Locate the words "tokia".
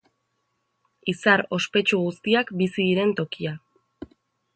3.21-3.53